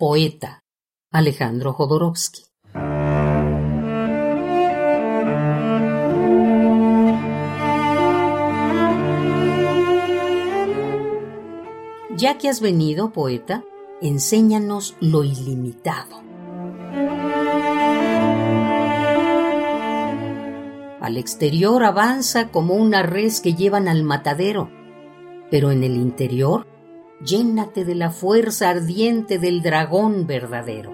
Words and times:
Poeta. 0.00 0.62
Alejandro 1.10 1.72
Jodorowsky. 1.72 2.42
Ya 12.16 12.38
que 12.38 12.48
has 12.48 12.60
venido, 12.60 13.12
poeta, 13.12 13.64
enséñanos 14.00 14.96
lo 15.00 15.24
ilimitado. 15.24 16.22
Al 21.00 21.16
exterior 21.16 21.82
avanza 21.82 22.52
como 22.52 22.74
una 22.74 23.02
res 23.02 23.40
que 23.40 23.54
llevan 23.54 23.88
al 23.88 24.04
matadero, 24.04 24.70
pero 25.50 25.72
en 25.72 25.82
el 25.82 25.96
interior 25.96 26.68
llénate 27.24 27.84
de 27.84 27.94
la 27.94 28.10
fuerza 28.10 28.70
ardiente 28.70 29.38
del 29.38 29.62
dragón 29.62 30.26
verdadero. 30.26 30.92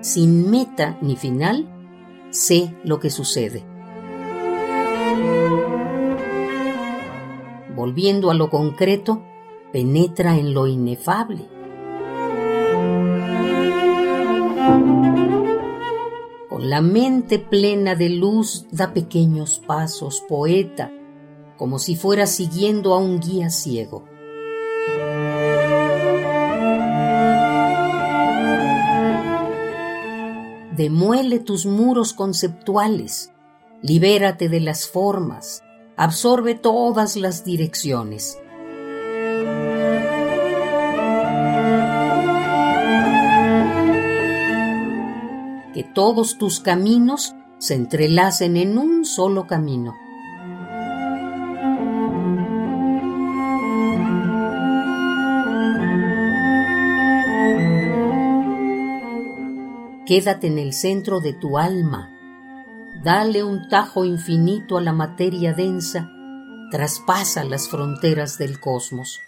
Sin 0.00 0.50
meta 0.50 0.98
ni 1.00 1.16
final, 1.16 1.68
sé 2.30 2.74
lo 2.84 2.98
que 2.98 3.10
sucede. 3.10 3.64
Volviendo 7.76 8.30
a 8.30 8.34
lo 8.34 8.50
concreto, 8.50 9.22
penetra 9.72 10.36
en 10.36 10.54
lo 10.54 10.66
inefable. 10.66 11.48
La 16.72 16.80
mente 16.80 17.38
plena 17.38 17.94
de 17.94 18.08
luz 18.08 18.64
da 18.70 18.94
pequeños 18.94 19.60
pasos, 19.66 20.24
poeta, 20.26 20.90
como 21.58 21.78
si 21.78 21.96
fuera 21.96 22.26
siguiendo 22.26 22.94
a 22.94 22.98
un 22.98 23.20
guía 23.20 23.50
ciego. 23.50 24.06
Demuele 30.74 31.40
tus 31.40 31.66
muros 31.66 32.14
conceptuales, 32.14 33.32
libérate 33.82 34.48
de 34.48 34.60
las 34.60 34.88
formas, 34.88 35.62
absorbe 35.98 36.54
todas 36.54 37.16
las 37.16 37.44
direcciones. 37.44 38.38
Todos 45.92 46.38
tus 46.38 46.60
caminos 46.60 47.34
se 47.58 47.74
entrelacen 47.74 48.56
en 48.56 48.78
un 48.78 49.04
solo 49.04 49.46
camino. 49.46 49.94
Quédate 60.06 60.48
en 60.48 60.58
el 60.58 60.72
centro 60.72 61.20
de 61.20 61.32
tu 61.32 61.58
alma. 61.58 62.10
Dale 63.02 63.44
un 63.44 63.68
tajo 63.68 64.04
infinito 64.04 64.76
a 64.76 64.80
la 64.82 64.92
materia 64.92 65.54
densa. 65.54 66.10
Traspasa 66.70 67.44
las 67.44 67.68
fronteras 67.68 68.36
del 68.36 68.60
cosmos. 68.60 69.20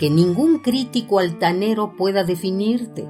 Que 0.00 0.08
ningún 0.08 0.60
crítico 0.60 1.18
altanero 1.18 1.94
pueda 1.94 2.24
definirte. 2.24 3.06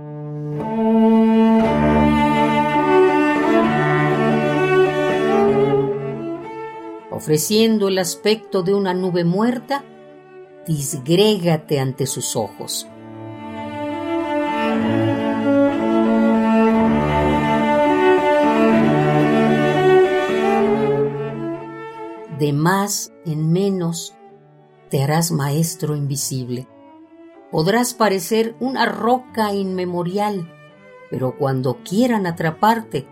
Ofreciendo 7.13 7.87
el 7.87 7.99
aspecto 7.99 8.65
de 8.65 8.75
una 8.75 8.93
nube 8.93 9.23
muerta, 9.23 9.85
disgrégate 10.67 11.79
ante 11.79 12.07
sus 12.07 12.35
ojos. 12.35 12.89
De 22.41 22.53
más 22.53 23.13
en 23.27 23.53
menos 23.53 24.17
te 24.89 25.05
harás 25.05 25.31
maestro 25.31 25.95
invisible. 25.95 26.67
Podrás 27.51 27.95
parecer 27.95 28.55
una 28.61 28.87
roca 28.87 29.53
inmemorial, 29.53 30.53
pero 31.11 31.37
cuando 31.37 31.79
quieran 31.83 32.27
atraparte, 32.27 33.07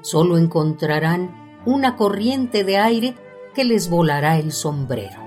solo 0.00 0.38
encontrarán 0.38 1.60
una 1.66 1.96
corriente 1.96 2.64
de 2.64 2.78
aire 2.78 3.14
que 3.54 3.64
les 3.64 3.90
volará 3.90 4.38
el 4.38 4.52
sombrero. 4.52 5.23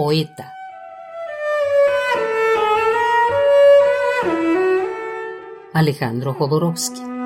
Poeta. 0.00 0.54
Alejandro 5.74 6.32
Jodorowsky. 6.32 7.19